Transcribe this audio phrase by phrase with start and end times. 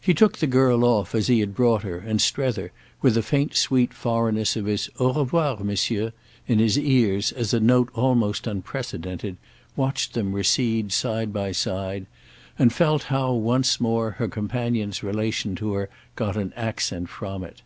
[0.00, 2.72] He took the girl off as he had brought her, and Strether,
[3.02, 6.12] with the faint sweet foreignness of her "Au revoir, monsieur!"
[6.48, 9.36] in his ears as a note almost unprecedented,
[9.76, 12.06] watched them recede side by side
[12.58, 17.62] and felt how, once more, her companion's relation to her got an accent from it.